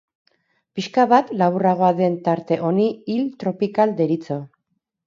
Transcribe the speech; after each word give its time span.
Pixka 0.79 1.05
bat 1.11 1.29
laburragoa 1.43 1.91
den 2.01 2.17
tarte 2.29 2.59
honi 2.71 2.89
hil 3.17 3.31
tropikal 3.45 3.97
deritzo. 4.03 4.43